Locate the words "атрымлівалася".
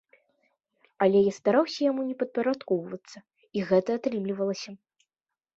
4.01-4.71